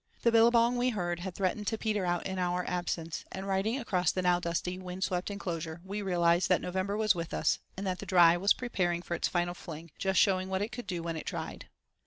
[0.23, 4.11] The billabong, we heard, had threatened to "peter out" in our absence, and riding across
[4.11, 7.99] the now dusty wind swept enclosure we realised that November was with us, and that
[7.99, 11.27] the "dry" was preparing for its final fling—"just showing what it could do when it
[11.27, 11.67] tried."